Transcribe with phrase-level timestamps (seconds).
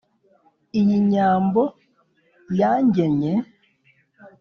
[0.79, 1.63] iyi nyambo
[2.59, 3.33] yangennye